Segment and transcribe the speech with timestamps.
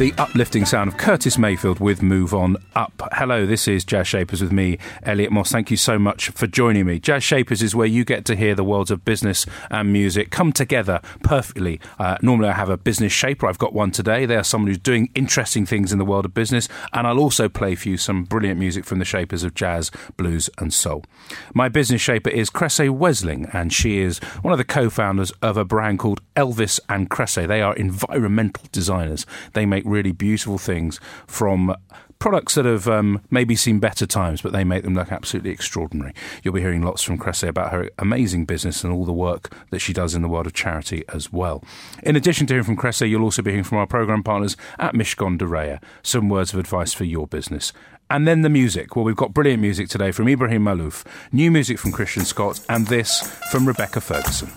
[0.00, 3.06] The uplifting sound of Curtis Mayfield with Move On Up.
[3.12, 5.52] Hello, this is Jazz Shapers with me, Elliot Moss.
[5.52, 6.98] Thank you so much for joining me.
[6.98, 10.54] Jazz Shapers is where you get to hear the worlds of business and music come
[10.54, 11.80] together perfectly.
[11.98, 13.46] Uh, normally, I have a business shaper.
[13.46, 14.24] I've got one today.
[14.24, 17.50] They are someone who's doing interesting things in the world of business, and I'll also
[17.50, 21.04] play for you some brilliant music from the shapers of jazz, blues, and soul.
[21.52, 25.58] My business shaper is Kresse Wesling, and she is one of the co founders of
[25.58, 27.46] a brand called Elvis and Kresse.
[27.46, 29.26] They are environmental designers.
[29.52, 31.74] They make really beautiful things from
[32.20, 36.14] products that have um, maybe seen better times, but they make them look absolutely extraordinary.
[36.42, 39.80] You'll be hearing lots from Kresse about her amazing business and all the work that
[39.80, 41.64] she does in the world of charity as well.
[42.02, 44.94] In addition to hearing from Kresse, you'll also be hearing from our programme partners at
[44.94, 47.72] Mishcon de Reya, some words of advice for your business.
[48.10, 48.96] And then the music.
[48.96, 52.86] Well, we've got brilliant music today from Ibrahim Malouf, new music from Christian Scott, and
[52.88, 54.50] this from Rebecca Ferguson.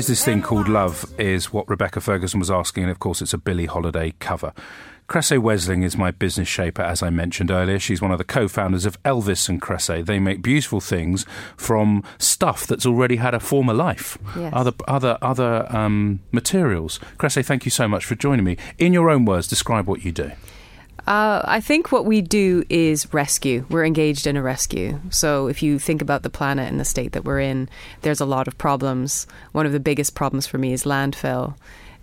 [0.00, 1.04] Is this thing called love?
[1.18, 4.54] Is what Rebecca Ferguson was asking, and of course, it's a Billie Holiday cover.
[5.10, 7.78] Kresse Wesling is my business shaper, as I mentioned earlier.
[7.78, 10.06] She's one of the co founders of Elvis and Kresse.
[10.06, 14.50] They make beautiful things from stuff that's already had a former life, Yes.
[14.56, 16.98] other, other, other um, materials.
[17.18, 18.56] Kresse, thank you so much for joining me.
[18.78, 20.30] In your own words, describe what you do.
[21.10, 23.66] Uh, I think what we do is rescue.
[23.68, 25.00] We're engaged in a rescue.
[25.10, 27.68] So if you think about the planet and the state that we're in,
[28.02, 29.26] there's a lot of problems.
[29.50, 31.56] One of the biggest problems for me is landfill.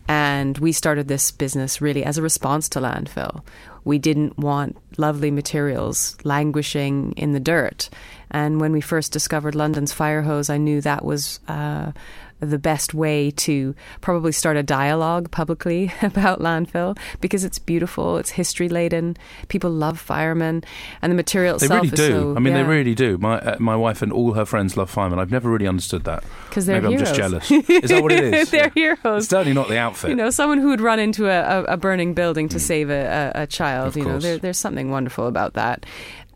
[0.10, 3.44] And we started this business really as a response to landfill.
[3.86, 7.90] We didn't want lovely materials languishing in the dirt.
[8.30, 11.94] And when we first discovered London's fire hose, I knew that was uh,
[12.40, 18.32] the best way to probably start a dialogue publicly about landfill because it's beautiful, it's
[18.32, 19.18] history laden.
[19.48, 20.64] People love firemen,
[21.02, 22.08] and the material They itself really is do.
[22.10, 22.36] so.
[22.36, 22.64] I mean, yeah.
[22.64, 23.18] they really do.
[23.18, 25.20] My uh, my wife and all her friends love firemen.
[25.20, 26.24] I've never really understood that.
[26.52, 27.50] 'Cause they're Maybe I'm just jealous.
[27.52, 28.52] Is that what it is?
[28.52, 28.96] They're Yeah.
[28.96, 29.24] heroes.
[29.24, 30.10] It's certainly not the outfit.
[30.10, 33.32] You know, someone who would run into a, a, a burning building to save a,
[33.36, 33.86] a, a child.
[33.86, 33.88] Mm.
[33.88, 34.24] Of you know, course.
[34.24, 35.86] there, there's something wonderful about that,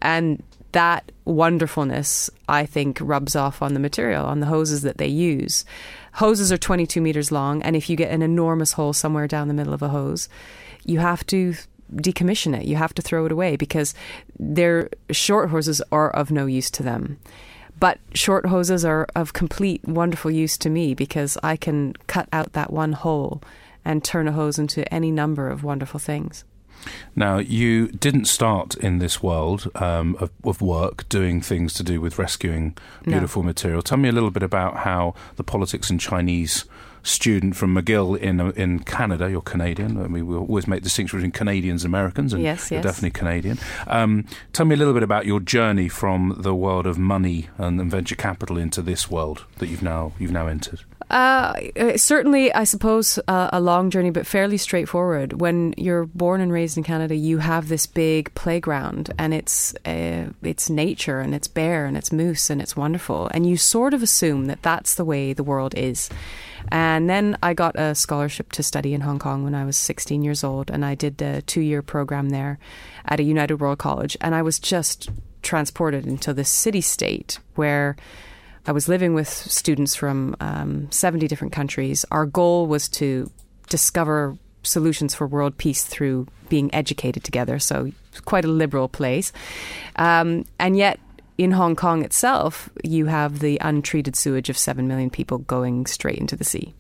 [0.02, 5.08] and that wonderfulness, I think, rubs off on the material, on the hoses that they
[5.08, 5.66] use.
[6.14, 9.54] Hoses are 22 meters long, and if you get an enormous hole somewhere down the
[9.54, 10.30] middle of a hose,
[10.86, 11.56] you have to
[11.94, 12.66] decommission it.
[12.66, 13.94] You have to throw it away because
[14.40, 17.20] their short hoses are of no use to them.
[17.80, 22.54] But short hoses are of complete wonderful use to me because I can cut out
[22.54, 23.42] that one hole
[23.84, 26.44] and turn a hose into any number of wonderful things.
[27.16, 32.00] Now, you didn't start in this world um, of, of work doing things to do
[32.02, 33.12] with rescuing No.
[33.14, 33.82] beautiful material.
[33.82, 36.66] Tell me a little bit about how the politics and Chinese
[37.04, 39.98] student from McGill in uh, in Canada, you're Canadian.
[40.04, 42.84] I mean, we always make distinctions between Canadians and Americans, and Yes, you're yes.
[42.86, 43.58] definitely Canadian.
[43.88, 47.82] Um, tell me a little bit about your journey from the world of money and,
[47.82, 50.82] and venture capital into this world that you've now you've now entered.
[51.12, 55.42] Uh, uh, certainly, I suppose uh, a long journey, but fairly straightforward.
[55.42, 60.30] When you're born and raised in Canada, you have this big playground, and it's uh,
[60.42, 64.02] it's nature, and it's bear, and it's moose, and it's wonderful, and you sort of
[64.02, 66.10] assume that that's the way the world is.
[66.72, 70.24] And then I got a scholarship to study in Hong Kong when I was 16
[70.24, 72.58] years old, and I did a two year program there
[73.04, 75.10] at a United World College, and I was just
[75.42, 77.98] transported into this city state where.
[78.66, 82.06] I was living with students from um, 70 different countries.
[82.12, 83.30] Our goal was to
[83.70, 87.58] discover solutions for world peace through being educated together.
[87.58, 87.92] So,
[88.26, 89.32] quite a liberal place.
[89.96, 91.00] Um, and yet,
[91.38, 96.20] in Hong Kong itself, you have the untreated sewage of 7 million people going straight
[96.20, 96.74] into the sea.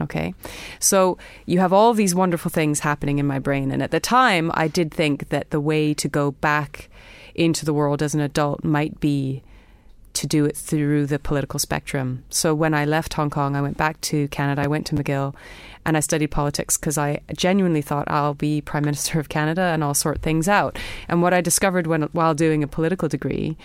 [0.00, 0.34] Okay.
[0.80, 3.70] So you have all these wonderful things happening in my brain.
[3.70, 6.90] And at the time, I did think that the way to go back
[7.34, 9.42] into the world as an adult might be
[10.14, 12.24] to do it through the political spectrum.
[12.30, 14.62] So when I left Hong Kong, I went back to Canada.
[14.62, 15.34] I went to McGill
[15.84, 19.84] and I studied politics because I genuinely thought I'll be Prime Minister of Canada and
[19.84, 20.78] I'll sort things out.
[21.08, 23.56] And what I discovered when, while doing a political degree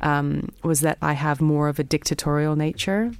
[0.00, 3.12] um, was that I have more of a dictatorial nature.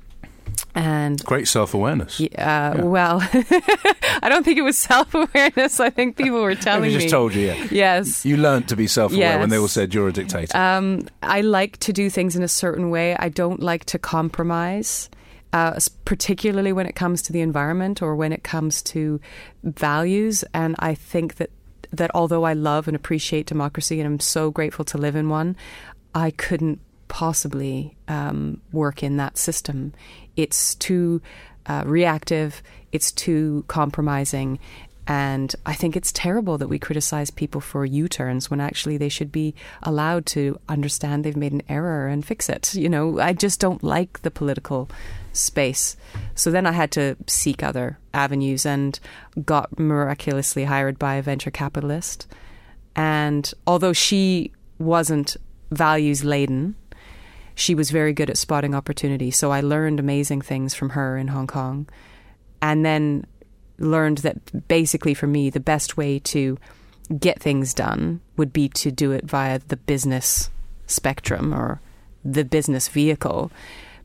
[0.74, 2.20] And Great self awareness.
[2.20, 5.80] uh, well, I don't think it was self awareness.
[5.80, 7.02] I think people were telling just me.
[7.04, 7.66] Just told you, yeah.
[7.70, 8.24] Yes.
[8.26, 10.56] You learnt to be self aware when they all said you're a dictator.
[10.56, 13.16] Um, I like to do things in a certain way.
[13.16, 15.08] I don't like to compromise,
[15.52, 19.20] uh, particularly when it comes to the environment or when it comes to
[19.62, 20.44] values.
[20.52, 21.50] And I think that
[21.92, 25.56] that although I love and appreciate democracy and I'm so grateful to live in one,
[26.14, 26.80] I couldn't
[27.14, 29.92] possibly um, work in that system.
[30.34, 31.22] It's too
[31.64, 32.60] uh, reactive.
[32.90, 34.58] It's too compromising.
[35.06, 39.08] And I think it's terrible that we criticize people for U turns when actually they
[39.08, 42.74] should be allowed to understand they've made an error and fix it.
[42.74, 44.90] You know, I just don't like the political
[45.32, 45.96] space.
[46.34, 48.98] So then I had to seek other avenues and
[49.44, 52.26] got miraculously hired by a venture capitalist.
[52.96, 54.50] And although she
[54.80, 55.36] wasn't
[55.70, 56.74] values laden,
[57.54, 59.30] she was very good at spotting opportunity.
[59.30, 61.88] So I learned amazing things from her in Hong Kong.
[62.60, 63.26] And then
[63.78, 66.58] learned that basically for me, the best way to
[67.18, 70.50] get things done would be to do it via the business
[70.86, 71.80] spectrum or
[72.24, 73.52] the business vehicle.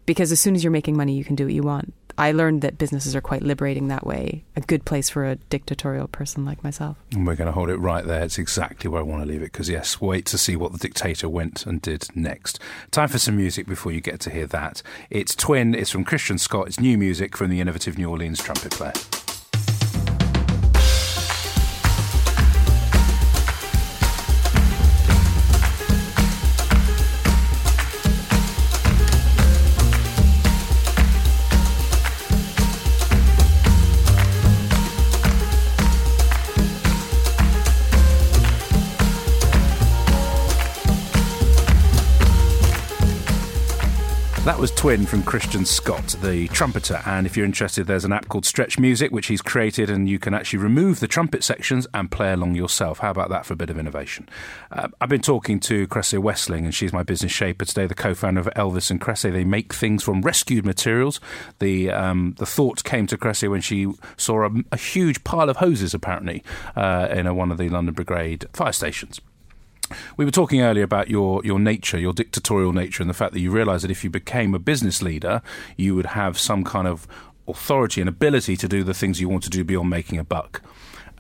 [0.06, 1.94] Because as soon as you're making money, you can do what you want.
[2.18, 6.08] I learned that businesses are quite liberating that way, a good place for a dictatorial
[6.08, 6.98] person like myself.
[7.12, 8.24] And we're going to hold it right there.
[8.24, 10.78] It's exactly where I want to leave it because, yes, wait to see what the
[10.78, 12.60] dictator went and did next.
[12.92, 14.82] Time for some music before you get to hear that.
[15.10, 18.72] It's Twin, it's from Christian Scott, it's new music from the innovative New Orleans trumpet
[18.72, 18.94] player.
[44.50, 47.04] That was Twin from Christian Scott, the trumpeter.
[47.06, 50.18] And if you're interested, there's an app called Stretch Music, which he's created, and you
[50.18, 52.98] can actually remove the trumpet sections and play along yourself.
[52.98, 54.28] How about that for a bit of innovation?
[54.72, 58.40] Uh, I've been talking to Kresse Wesling, and she's my business shaper today, the co-founder
[58.40, 59.32] of Elvis and Kresse.
[59.32, 61.20] They make things from rescued materials.
[61.60, 65.58] The um, the thought came to Kresse when she saw a, a huge pile of
[65.58, 66.44] hoses, apparently,
[66.76, 69.22] uh, in a, one of the London Brigade fire stations.
[70.18, 73.40] We were talking earlier about your, your nature, your dictatorial nature, and the fact that
[73.40, 75.42] you realised that if you became a business leader,
[75.78, 77.08] you would have some kind of
[77.48, 80.62] authority and ability to do the things you want to do beyond making a buck.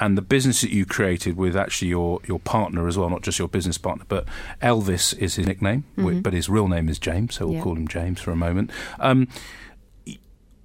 [0.02, 3.38] And the business that you created with actually your, your partner as well, not just
[3.38, 4.26] your business partner, but
[4.62, 7.64] Elvis is his nickname, wi- but his real name is James, so we'll Yeah.
[7.64, 8.72] call him James for a moment.
[9.00, 9.28] Um,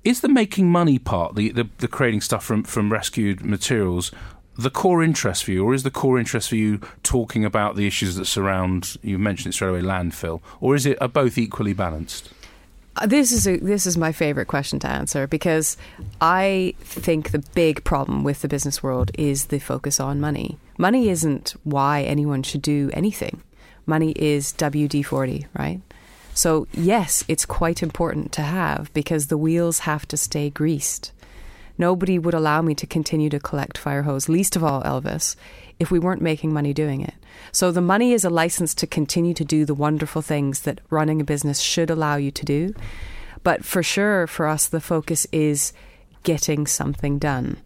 [0.05, 4.12] is the making money part, the, the, the creating stuff from, from rescued materials,
[4.56, 7.87] the core interest for you, or is the core interest for you talking about the
[7.87, 8.97] issues that surround?
[9.03, 12.31] You mentioned it straight away, landfill, or is it are both equally balanced?
[12.97, 15.77] Uh, This is a, this is my favorite question to answer because
[16.21, 20.59] I think the big problem with the business world is the focus on money.
[20.79, 23.43] Money isn't why anyone should do anything.
[23.87, 25.81] Money is WD forty, right?
[26.34, 31.13] So yes, it's quite important to have because the wheels have to stay greased.
[31.77, 35.35] Nobody would allow me to continue to collect fire hose, least of all Elvis,
[35.81, 37.15] if we weren't making money doing it.
[37.51, 41.21] So the money is a license to continue to do the wonderful things that running
[41.21, 42.75] a business should allow you to do.
[43.43, 45.73] But for sure, for us, the focus is
[46.23, 47.59] getting something done.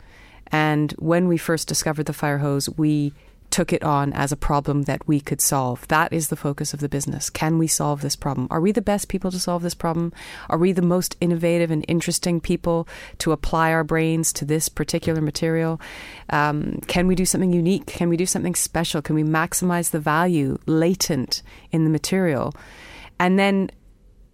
[0.51, 3.13] And when we first discovered the fire hose, we
[3.51, 5.87] took it on as a problem that we could solve.
[5.89, 7.31] That is the focus of the business.
[7.31, 8.49] Can we solve this problem?
[8.51, 10.13] Are we the best people to solve this problem?
[10.49, 12.89] Are we the most innovative and interesting people
[13.19, 15.81] to apply our brains to this particular material?
[16.31, 17.87] Um, can we do something unique?
[17.87, 19.03] Can we do something special?
[19.03, 22.55] Can we maximize the value latent in the material?
[23.19, 23.71] And then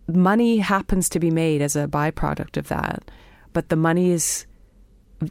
[0.07, 3.11] money happens to be made as a byproduct of that,
[3.53, 4.47] but the money is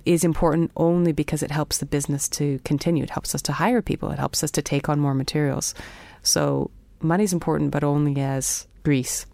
[0.06, 3.04] is important only because it helps the business to continue.
[3.04, 4.12] It helps us to hire people.
[4.12, 5.74] It helps us to take on more materials.
[6.22, 6.72] So
[7.02, 9.26] money's important, but only as grease.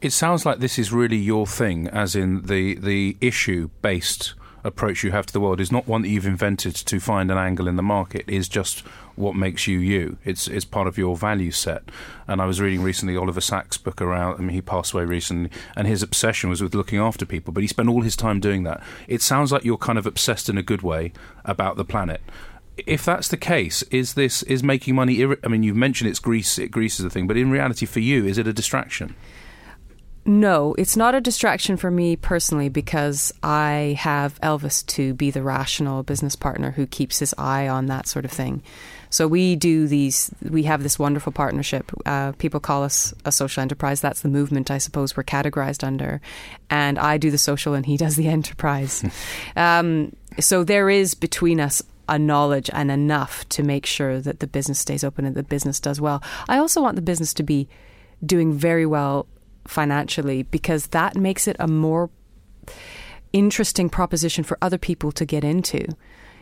[0.00, 5.02] It sounds like this is really your thing, as in the the issue based approach
[5.02, 7.68] you have to the world is not one that you've invented to find an angle
[7.68, 8.24] in the market.
[8.28, 8.80] Is just
[9.16, 10.18] what makes you you.
[10.24, 11.82] It's it's part of your value set.
[12.26, 14.36] And I was reading recently Oliver Sacks' book around.
[14.36, 17.52] I mean, he passed away recently, and his obsession was with looking after people.
[17.52, 18.82] But he spent all his time doing that.
[19.08, 21.12] It sounds like you're kind of obsessed in a good way
[21.44, 22.20] about the planet.
[22.86, 25.24] If that's the case, is this is making money?
[25.44, 26.58] I mean, you've mentioned it's grease.
[26.58, 29.14] It greases the thing, but in reality, for you, is it a distraction?
[30.24, 35.42] No, it's not a distraction for me personally because I have Elvis to be the
[35.42, 38.62] rational business partner who keeps his eye on that sort of thing.
[39.10, 41.90] So we do these, we have this wonderful partnership.
[42.06, 44.00] Uh, people call us a social enterprise.
[44.00, 46.20] That's the movement, I suppose, we're categorized under.
[46.70, 49.04] And I do the social and he does the enterprise.
[49.56, 54.46] um, so there is between us a knowledge and enough to make sure that the
[54.46, 56.22] business stays open and the business does well.
[56.48, 57.68] I also want the business to be
[58.24, 59.26] doing very well
[59.66, 62.10] financially because that makes it a more
[63.32, 65.84] interesting proposition for other people to get into.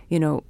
[0.08, 0.44] You know,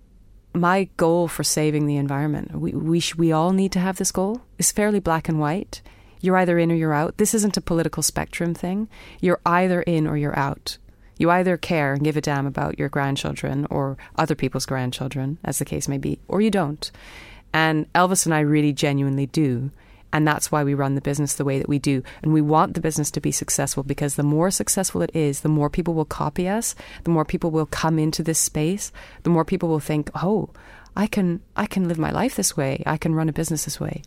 [0.55, 4.13] my goal for saving the environment, we we, sh- we all need to have this
[4.13, 5.83] goal, is fairly black and white.
[6.21, 7.17] You're either in or you're out.
[7.17, 8.89] This isn't a political spectrum thing.
[9.21, 10.77] You're either in or you're out.
[11.17, 15.59] You either care and give a damn about your grandchildren or other people's grandchildren, as
[15.59, 16.91] the case may be, or you don't.
[17.53, 19.71] And Elvis and I really genuinely do.
[20.13, 22.03] And that's why we run the business the way that we do.
[22.23, 25.49] And we want the business to be successful because the more successful it is, the
[25.49, 26.75] more people will copy us,
[27.05, 30.51] the more people will come into this space, the more people will think, "Oh,
[30.97, 32.83] I can I can live my life this way.
[32.87, 34.03] I can run a business this way."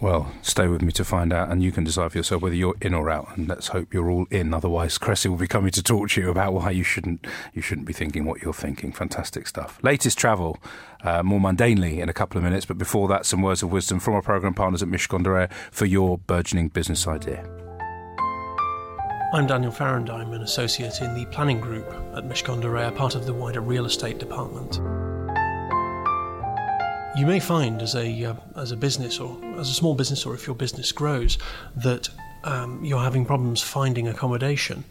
[0.00, 2.76] Well, stay with me to find out, and you can decide for yourself whether you're
[2.80, 3.36] in or out.
[3.36, 4.54] And let's hope you're all in.
[4.54, 7.86] Otherwise, Kresse will be coming to talk to you about why you shouldn't you shouldn't
[7.86, 8.92] be thinking what you're thinking.
[8.92, 9.78] Fantastic stuff.
[9.82, 10.58] Latest travel,
[11.04, 12.64] uh, more mundanely in a couple of minutes.
[12.64, 15.52] But before that, some words of wisdom from our program partners at Mishcon de Reya
[15.70, 17.44] for your burgeoning business idea.
[19.34, 20.08] I'm Daniel Farrand.
[20.08, 23.60] I'm an associate in the planning group at Mishcon de Reya, part of the wider
[23.60, 24.80] real estate department.
[27.16, 30.32] You may find as a uh, as a business or as a small business, or
[30.32, 31.38] if your business grows,
[31.74, 32.08] that
[32.44, 34.84] um, you're having problems finding accommodation.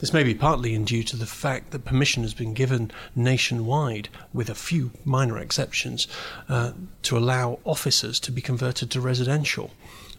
[0.00, 4.08] This may be partly in due to the fact that permission has been given nationwide,
[4.32, 6.08] with a few minor exceptions,
[6.48, 9.70] uh, to allow offices to be converted to residential.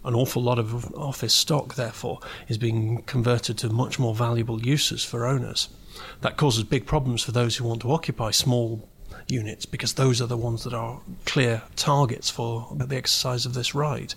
[0.06, 5.04] An awful lot of office stock, therefore, is being converted to much more valuable uses
[5.04, 5.68] for owners.
[6.22, 8.88] That causes big problems for those who want to occupy small
[9.28, 13.74] units because those are the ones that are clear targets for the exercise of this
[13.74, 14.16] right.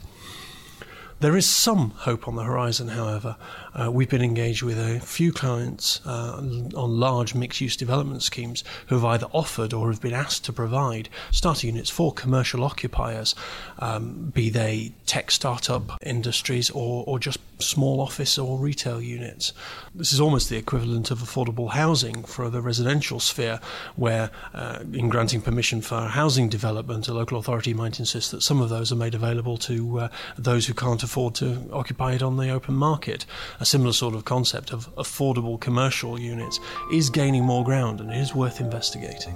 [1.21, 3.37] There is some hope on the horizon, however.
[3.75, 8.63] Uh, we've been engaged with a few clients uh, on large mixed use development schemes
[8.87, 13.35] who have either offered or have been asked to provide starter units for commercial occupiers,
[13.81, 19.53] um, be they tech startup industries or, or just small office or retail units.
[19.95, 23.59] This is almost the equivalent of affordable housing for the residential sphere,
[23.97, 28.61] where uh, in granting permission for housing development, a local authority might insist that some
[28.61, 32.37] of those are made available to uh, those who can't afford to occupy it on
[32.37, 33.25] the open market.
[33.61, 36.61] A similar sort of concept of affordable commercial units
[36.93, 39.35] is gaining more ground and it is worth investigating.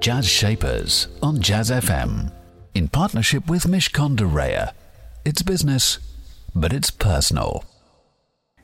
[0.00, 2.32] Jazz Shapers on Jazz FM
[2.74, 4.72] in partnership with Mishcon de Reya.
[5.24, 6.00] It's business,
[6.56, 7.64] but it's personal.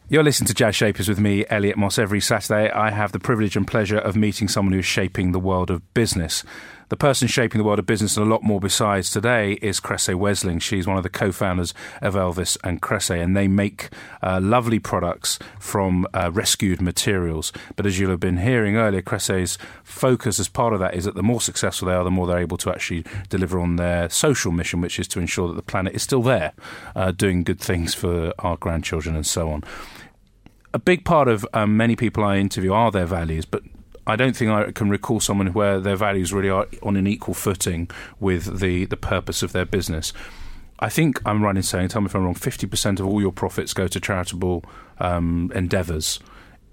[0.09, 1.97] You're listening to Jazz Shapers with me, Elliot Moss.
[1.97, 5.71] Every Saturday, I have the privilege and pleasure of meeting someone who's shaping the world
[5.71, 6.43] of business.
[6.91, 10.13] The person shaping the world of business and a lot more besides today is Kresse
[10.13, 10.61] Wesling.
[10.61, 13.91] She's one of the co-founders of Elvis and Kresse, and they make
[14.25, 17.53] uh, lovely products from uh, rescued materials.
[17.77, 21.15] But as you'll have been hearing earlier, Kresse's focus as part of that is that
[21.15, 24.51] the more successful they are, the more they're able to actually deliver on their social
[24.51, 26.55] mission, which is to ensure that the planet is still there,
[26.97, 29.63] uh, doing good things for our grandchildren and so on
[30.73, 33.65] a big part of um, many people I interview are their values, but
[34.11, 37.35] I don't think I can recall someone where their values really are on an equal
[37.35, 37.89] footing
[38.19, 40.13] with the, the purpose of their business.
[40.81, 43.33] I think I'm right in saying, tell me if I'm wrong, 50% of all your
[43.33, 44.65] profits go to charitable
[44.99, 46.19] um, endeavours.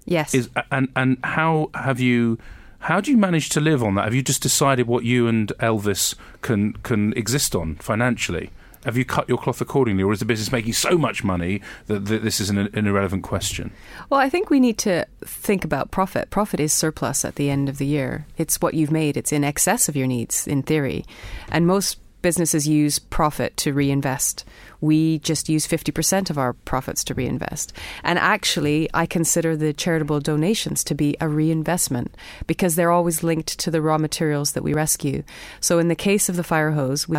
[0.04, 0.34] Yes.
[0.34, 2.38] Is, and, and how have you.
[2.82, 4.04] How do you manage to live on that?
[4.04, 8.50] Have you just decided what you and Elvis can can exist on financially?
[8.84, 12.06] Have you cut your cloth accordingly, or is the business making so much money that,
[12.06, 13.72] that this is an, an irrelevant question?
[14.10, 16.30] Well, I think we need to think about profit.
[16.30, 18.26] Profit is surplus at the end of the year.
[18.36, 21.04] It's what you've made, it's in excess of your needs, in theory.
[21.50, 24.44] And most businesses use profit to reinvest.
[24.80, 27.72] We just use 50% of our profits to reinvest.
[28.02, 32.16] And actually, I consider the charitable donations to be a reinvestment
[32.46, 35.22] because they're always linked to the raw materials that we rescue.
[35.60, 37.18] So, in the case of the fire hose, we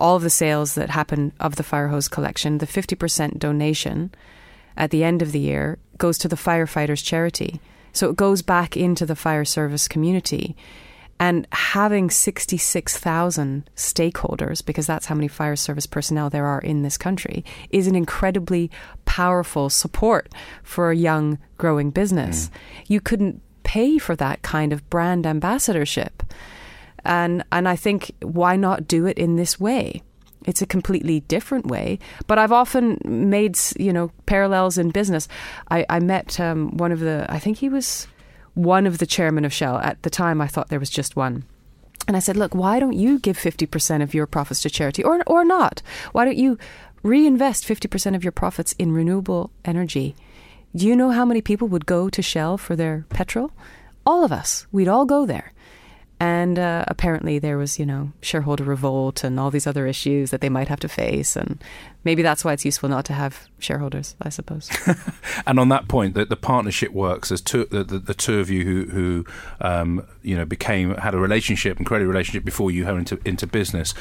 [0.00, 4.12] all of the sales that happen of the fire hose collection, the 50% donation
[4.76, 7.60] at the end of the year goes to the firefighters charity.
[7.92, 10.56] So it goes back into the fire service community.
[11.18, 16.96] And having 66,000 stakeholders, because that's how many fire service personnel there are in this
[16.96, 18.70] country, is an incredibly
[19.04, 22.48] powerful support for a young, growing business.
[22.48, 22.84] Mm.
[22.86, 26.22] You couldn't pay for that kind of brand ambassadorship
[27.04, 30.02] and and I think why not do it in this way?
[30.46, 35.28] It's a completely different way, but I've often made you know parallels in business.
[35.70, 38.06] I, I met um, one of the I think he was
[38.54, 40.40] one of the chairman of Shell at the time.
[40.40, 41.44] I thought there was just one.
[42.08, 45.22] And I said, look, why don't you give 50% of your profits to charity or,
[45.26, 45.82] or not?
[46.12, 46.58] Why don't you
[47.02, 50.16] reinvest 50% of your profits in renewable energy?
[50.74, 53.52] Do you know how many people would go to Shell for their petrol?
[54.06, 54.66] All of us.
[54.72, 55.52] We'd all go there.
[56.20, 60.42] And uh, apparently there was, you know, shareholder revolt and all these other issues that
[60.42, 61.34] they might have to face.
[61.34, 61.64] And
[62.04, 64.70] maybe that's why it's useful not to have shareholders, I suppose.
[65.46, 68.50] And on that point, that the partnership works as two, the, the, the two of
[68.50, 69.26] you who, who
[69.60, 73.28] um, you know, became had a relationship and created a relationship before you went into
[73.28, 73.94] into business.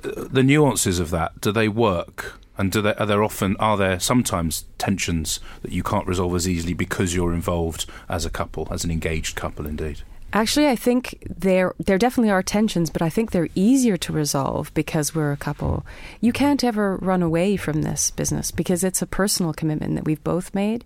[0.00, 2.40] The nuances of that do they work?
[2.58, 6.48] And do they, are there often are there sometimes tensions that you can't resolve as
[6.48, 10.02] easily because you're involved as a couple, as an engaged couple, indeed?
[10.36, 14.70] Actually, I think there there definitely are tensions, but I think they're easier to resolve
[14.74, 15.86] because we're a couple.
[16.20, 20.22] You can't ever run away from this business because it's a personal commitment that we've
[20.22, 20.84] both made.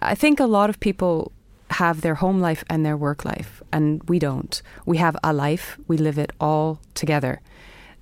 [0.00, 1.30] I think a lot of people
[1.72, 4.62] have their home life and their work life, and we don't.
[4.86, 7.42] We have a life, we live it all together.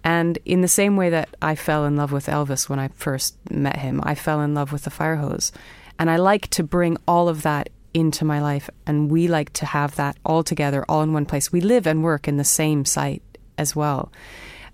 [0.05, 3.35] And in the same way that I fell in love with Elvis when I first
[3.51, 5.51] met him, I fell in love with the fire hose.
[5.99, 7.69] And I like to bring all of that
[7.99, 8.71] into my life.
[8.87, 11.53] And we like to have that all together, all in one place.
[11.53, 13.23] We live and work in the same site
[13.57, 14.13] as well.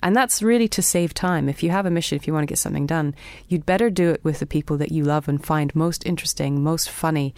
[0.03, 1.49] And that's really to save time.
[1.49, 3.15] If you have a mission, if you want to get something done,
[3.49, 6.91] you'd better do it with the people that you love and find most interesting, most
[6.91, 7.35] funny,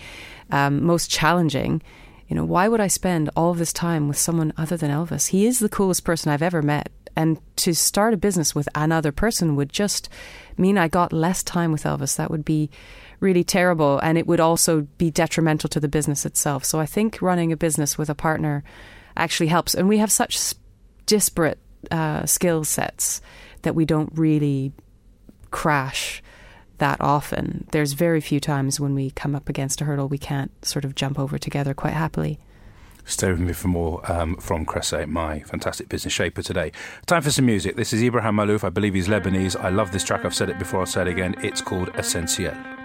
[0.51, 1.81] um, most challenging.
[2.27, 5.29] You know, why would I spend all this time with someone other than Elvis?
[5.29, 6.91] He is the coolest person I've ever met.
[7.15, 10.09] And to start a business with another person would just
[10.59, 12.17] mean I got less time with Elvis.
[12.17, 12.69] That would be
[13.21, 13.99] really terrible.
[14.01, 16.65] And it would also be detrimental to the business itself.
[16.65, 18.63] So I think running a business with a partner
[19.17, 19.75] actually helps.
[19.75, 20.55] And we have such
[21.07, 21.59] disparate
[21.91, 23.21] uh, skill sets
[23.63, 24.73] that we don't really
[25.51, 26.23] crash
[26.79, 27.67] that often.
[27.73, 30.95] There's very few times when we come up against a hurdle we can't sort of
[30.95, 32.39] jump over together quite happily.
[33.07, 36.73] Stay with me for more um, from Kresse, my fantastic business shaper today.
[37.07, 37.77] Time for some music.
[37.77, 38.65] This is Ibrahim Malouf.
[38.65, 39.59] I believe he's Lebanese.
[39.59, 40.25] I love this track.
[40.25, 40.81] I've said it before.
[40.81, 41.37] I'll say it again.
[41.41, 42.76] It's called Essentiel.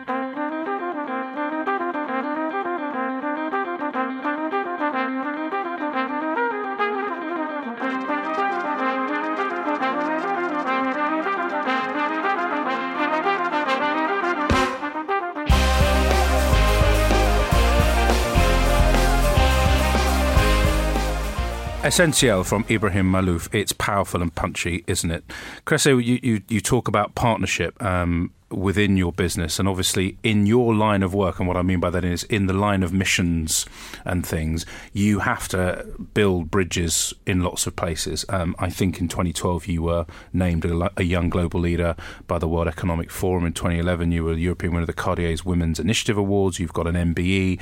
[21.84, 23.50] Essentiel from Ibrahim Malouf.
[23.52, 25.24] It's powerful and punchy, isn't it?
[25.65, 30.76] Kresse, you, you, you talk about partnership um, within your business, and obviously in your
[30.76, 33.65] line of work, and what I mean by that is in the line of missions
[34.06, 34.63] and things,
[34.94, 38.26] you have to build bridges in lots of places.
[38.30, 41.96] Um, I think in 2012 you were named a, a young global leader
[42.28, 43.44] by the World Economic Forum.
[43.44, 46.60] In 2011 you were European winner of the Cartier's Women's Initiative Awards.
[46.60, 47.60] You've got an MBE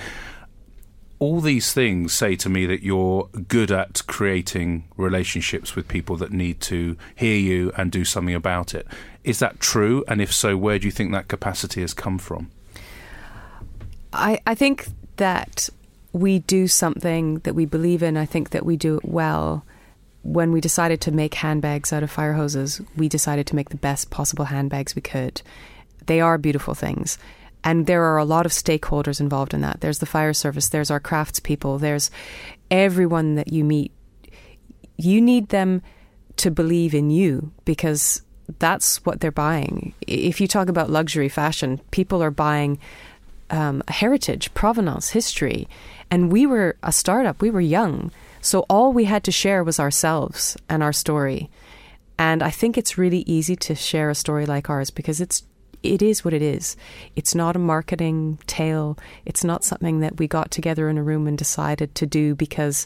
[1.20, 6.32] all these things say to me that you're good at creating relationships with people that
[6.32, 8.88] need to hear you and do something about it.
[9.26, 10.04] Is that true?
[10.08, 12.50] And if so, where do you think that capacity has come from?
[14.14, 15.70] I, I think that
[16.14, 18.16] we do something that we believe in.
[18.16, 19.66] I think that we do it well.
[20.24, 23.78] When we decided to make handbags out of fire hoses, we decided to make the
[23.78, 25.42] best possible handbags we could.
[26.06, 27.18] They are beautiful things.
[27.64, 29.82] And there are a lot of stakeholders involved in that.
[29.82, 32.10] There's the fire service, there's our craftspeople, there's
[32.72, 33.92] everyone that you meet.
[34.98, 35.82] You need them
[36.38, 38.22] to believe in you because
[38.60, 39.94] that's what they're buying.
[40.08, 42.80] If you talk about luxury fashion, people are buying
[43.50, 45.68] um, heritage, provenance, history.
[46.10, 48.12] And we were a startup, we were young.
[48.42, 51.50] So all we had to share was ourselves and our story.
[52.18, 55.44] And I think it's really easy to share a story like ours because it's
[55.84, 56.76] it is what it is.
[57.16, 58.98] It's not a marketing tale.
[59.26, 62.86] It's not something that we got together in a room and decided to do because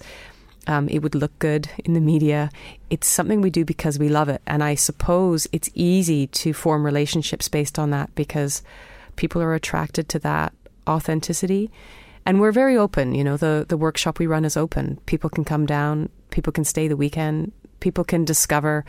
[0.68, 2.50] um, it would look good in the media.
[2.90, 4.42] It's something we do because we love it.
[4.48, 8.64] And I suppose it's easy to form relationships based on that because
[9.16, 10.54] people are attracted to that
[10.88, 11.72] authenticity.
[12.26, 13.14] And we're very open.
[13.14, 15.00] You know, the, the workshop we run is open.
[15.06, 18.86] People can come down, people can stay the weekend, people can discover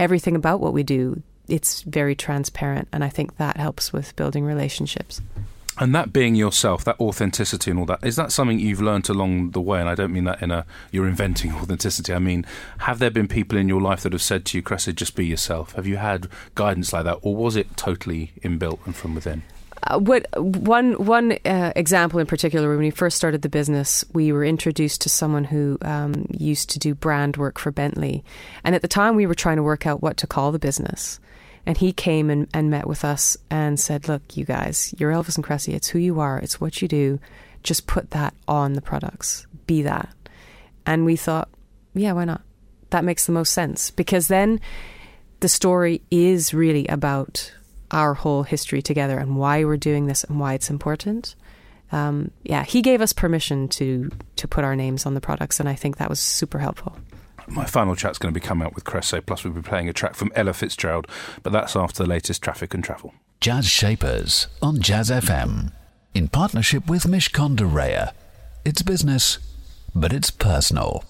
[0.00, 1.22] everything about what we do.
[1.48, 2.88] It's very transparent.
[2.92, 5.20] And I think that helps with building relationships.
[5.78, 9.52] And that being yourself, that authenticity and all that, is that something you've learnt along
[9.52, 9.80] the way?
[9.80, 12.12] And I don't mean that in a you're inventing authenticity.
[12.12, 12.44] I mean,
[12.78, 15.26] have there been people in your life that have said to you, Kresse, just be
[15.26, 15.72] yourself?
[15.72, 17.18] Have you had guidance like that?
[17.22, 19.42] Or was it totally inbuilt and from within?
[19.84, 24.30] Uh, what one one uh, example in particular when we first started the business, we
[24.30, 28.22] were introduced to someone who um, used to do brand work for Bentley,
[28.62, 31.18] and at the time we were trying to work out what to call the business,
[31.64, 35.36] And he came and, and met with us and said, Look, you guys, you're Elvis
[35.36, 35.72] and Kresse.
[35.72, 37.20] It's who you are, it's what you do.
[37.62, 39.46] Just put that on the products.
[39.66, 40.08] Be that.
[40.84, 41.48] And we thought,
[41.94, 42.42] yeah, why not?
[42.90, 44.60] That makes the most sense because then
[45.40, 47.52] the story is really about
[47.90, 51.34] our whole history together and why we're doing this and why it's important.
[51.90, 55.68] Um, yeah, he gave us permission to to put our names on the products, and
[55.68, 56.96] I think that was super helpful.
[57.48, 59.92] My final chat's going to be coming out with Kresse, plus we'll be playing a
[59.92, 61.06] track from Ella Fitzgerald,
[61.42, 63.14] but that's after the latest traffic and travel.
[63.40, 65.72] Jazz Shapers on Jazz FM
[66.14, 68.12] in partnership with Mishcon de
[68.64, 69.38] It's business,
[69.94, 71.04] but it's personal.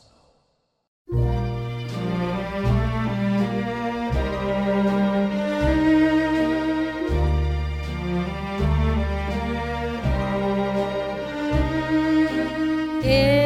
[13.05, 13.42] Every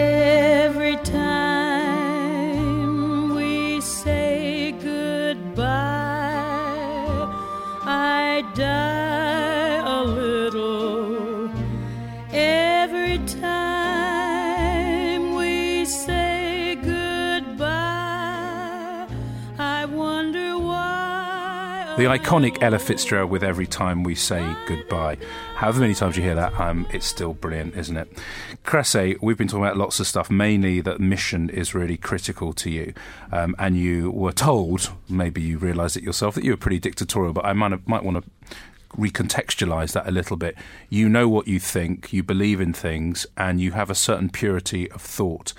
[22.06, 25.16] The iconic Ella Fitzgerald with Every Time We Say Goodbye.
[25.56, 28.16] However many times you hear that, um, it's still brilliant, isn't it?
[28.64, 32.70] Kresse, we've been talking about lots of stuff, mainly that mission is really critical to
[32.70, 32.94] you.
[33.32, 37.32] Um, and you were told, maybe you realised it yourself, that you were pretty dictatorial,
[37.32, 38.56] but I might, might want to
[38.96, 40.54] recontextualize that a little bit.
[40.88, 44.88] You know what you think, you believe in things, and you have a certain purity
[44.92, 45.54] of thought.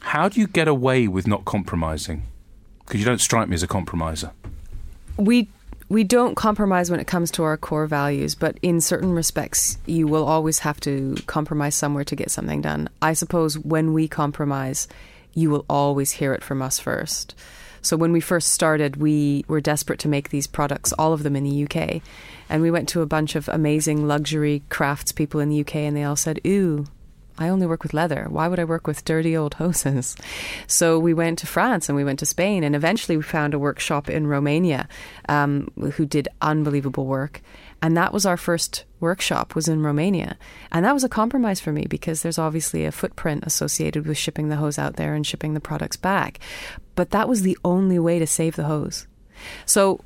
[0.00, 2.22] How do you get away with not compromising?
[2.86, 4.30] Because you don't strike me as a compromiser.
[5.18, 5.50] we
[5.88, 10.06] we don't compromise when it comes to our core values, but in certain respects, you
[10.06, 12.88] will always have to compromise somewhere to get something done.
[13.02, 14.88] I suppose when we compromise,
[15.34, 17.34] you will always hear it from us first.
[17.82, 21.36] So when we first started, we were desperate to make these products, all of them
[21.36, 22.00] in the UK.
[22.48, 25.94] And we went to a bunch of amazing luxury crafts people in the UK, and
[25.94, 26.86] they all said, Ooh,
[27.36, 28.26] I only work with leather.
[28.28, 30.16] Why would I work with dirty old hoses?
[30.66, 33.58] So we went to France and we went to Spain, and eventually we found a
[33.58, 34.88] workshop in Romania
[35.28, 37.42] um, who did unbelievable work.
[37.82, 40.38] And that was our first workshop was in Romania,
[40.72, 44.48] and that was a compromise for me because there's obviously a footprint associated with shipping
[44.48, 46.38] the hose out there and shipping the products back.
[46.94, 49.06] But that was the only way to save the hose.
[49.66, 50.00] So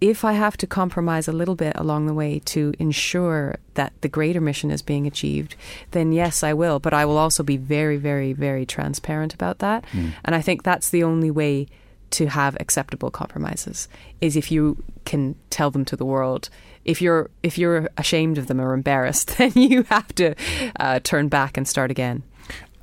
[0.00, 4.08] if I have to compromise a little bit along the way to ensure that the
[4.08, 5.56] greater mission is being achieved,
[5.92, 6.78] then yes, I will.
[6.78, 9.84] But I will also be very, very, very transparent about that.
[10.24, 11.66] And I think that's the only way
[12.10, 13.88] to have acceptable compromises
[14.20, 16.48] is if you can tell them to the world.
[16.84, 20.34] If you're if you're ashamed of them or embarrassed, then you have to
[20.78, 22.22] uh, turn back and start again.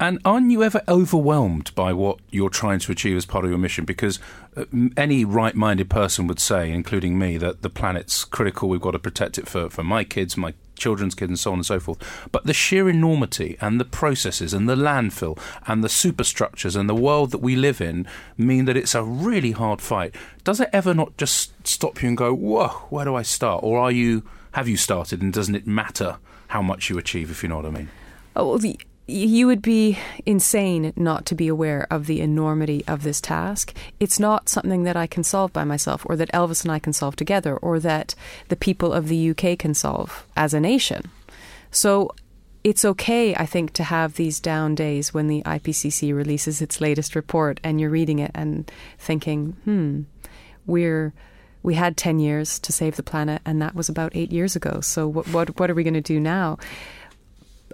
[0.03, 3.57] And aren't you ever overwhelmed by what you're trying to achieve as part of your
[3.57, 3.85] mission?
[3.85, 4.19] Because
[4.57, 4.65] uh,
[4.97, 8.67] any right minded person would say, including me, that the planet's critical.
[8.67, 11.59] We've got to protect it for, for my kids, my children's kids, and so on
[11.59, 12.27] and so forth.
[12.33, 16.93] But the sheer enormity and the processes and the landfill and the superstructures and the
[16.93, 18.05] world that we live in
[18.37, 20.13] mean that it's a really hard fight.
[20.43, 23.63] Does it ever not just stop you and go, whoa, where do I start?
[23.63, 27.41] Or are you, have you started and doesn't it matter how much you achieve, if
[27.41, 27.89] you know what I mean?
[28.35, 33.03] Oh, well, the, you would be insane not to be aware of the enormity of
[33.03, 33.73] this task.
[33.99, 36.93] It's not something that I can solve by myself, or that Elvis and I can
[36.93, 38.15] solve together, or that
[38.47, 41.09] the people of the UK can solve as a nation.
[41.69, 42.11] So
[42.63, 47.13] it's okay, I think, to have these down days when the IPCC releases its latest
[47.13, 50.03] report and you're reading it and thinking, hmm,
[50.65, 51.13] we're
[51.61, 54.81] we had 10 years to save the planet and that was about 8 years ago.
[54.81, 56.57] So what what what are we going to do now?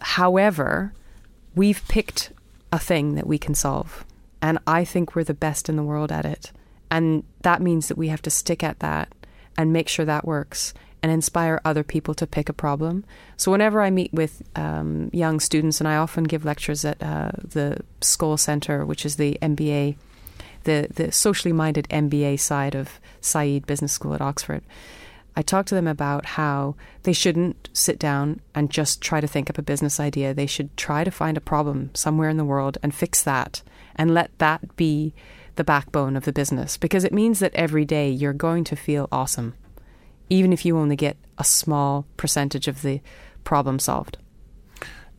[0.01, 0.93] However,
[1.59, 2.31] we've picked
[2.71, 4.05] a thing that we can solve.
[4.41, 6.53] And I think we're the best in the world at it.
[6.89, 9.13] And that means that we have to stick at that
[9.57, 13.03] and make sure that works and inspire other people to pick a problem.
[13.35, 17.31] So, whenever I meet with um, young students, and I often give lectures at uh,
[17.43, 19.97] the Skoll Centre, which is the MBA,
[20.63, 24.63] the, the socially minded MBA side of Said Business School at Oxford,
[25.39, 29.49] I talk to them about how they shouldn't sit down and just try to think
[29.49, 30.33] up a business idea.
[30.33, 33.61] They should try to find a problem somewhere in the world and fix that
[33.95, 35.13] and let that be
[35.55, 39.07] the backbone of the business because it means that every day you're going to feel
[39.13, 39.53] awesome,
[40.29, 42.99] even if you only get a small percentage of the
[43.45, 44.17] problem solved.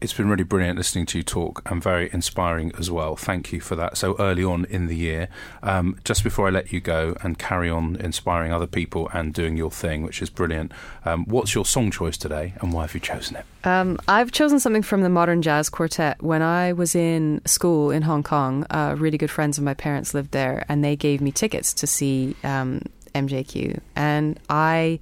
[0.00, 3.16] It's been really brilliant listening to you talk and very inspiring as well.
[3.16, 3.98] Thank you for that.
[3.98, 5.28] So early on in the year,
[5.62, 9.58] um, just before I let you go and carry on inspiring other people and doing
[9.58, 10.72] your thing, which is brilliant.
[11.04, 13.44] Um, what's your song choice today, and why have you chosen it?
[13.64, 16.22] Um, I've chosen something from the Modern Jazz Quartet.
[16.22, 20.14] When I was in school in Hong Kong, uh, really good friends of my parents
[20.14, 22.80] lived there, and they gave me tickets to see um,
[23.14, 25.00] MJQ, and I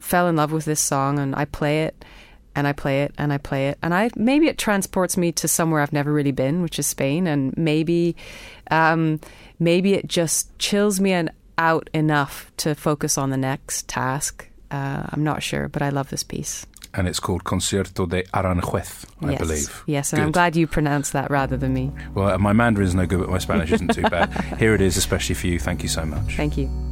[0.00, 2.04] fell in love with this song, and I play it.
[2.54, 5.46] And I play it and I play it and I maybe it transports me to
[5.46, 8.16] somewhere I've never really been, which is Spain, and maybe,
[8.70, 9.20] um,
[9.58, 14.48] maybe it just chills me an, out enough to focus on the next task.
[14.70, 16.66] Uh, I'm not sure, but I love this piece.
[16.92, 19.38] And it's called Concierto de Aranjuez, I yes.
[19.38, 19.84] believe.
[19.86, 21.92] Yes, and I'm glad you pronounced that rather than me.
[22.14, 24.32] Well, my Mandarin's no good, but my Spanish isn't too bad.
[24.58, 25.60] Here it is, especially for you.
[25.60, 26.34] Thank you so much.
[26.34, 26.89] Thank you.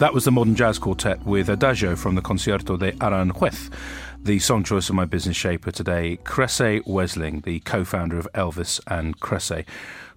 [0.00, 3.70] That was the Modern Jazz Quartet with Adagio from the Concierto de Aranjuez.
[4.18, 9.20] The song choice of my business shaper today, Kresse Wesling, the co-founder of Elvis and
[9.20, 9.66] Kresse.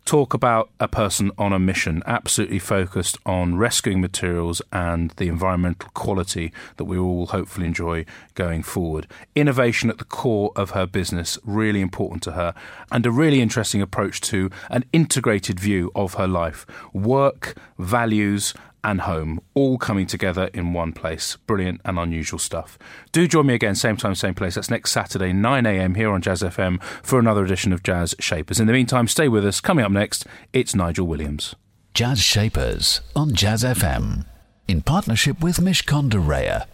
[0.05, 5.89] Talk about a person on a mission, absolutely focused on rescuing materials and the environmental
[5.93, 9.05] quality that we all hopefully enjoy going forward.
[9.35, 12.53] Innovation at the core of her business, really important to her,
[12.89, 16.65] and a really interesting approach to an integrated view of her life.
[16.93, 21.37] Work, values, and home all coming together in one place.
[21.47, 22.77] Brilliant and unusual stuff.
[23.11, 24.55] Do join me again, same time, same place.
[24.55, 28.59] That's next Saturday, 9am here on Jazz FM for another edition of Jazz Shapers.
[28.59, 29.61] In the meantime, stay with us.
[29.61, 31.55] Coming up next, it's Nigel Williams.
[31.93, 34.25] Jazz Shapers on Jazz FM.
[34.67, 36.65] In partnership with Mishcon de Reya.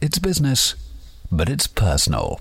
[0.00, 0.74] It's business,
[1.32, 2.40] but it's personal.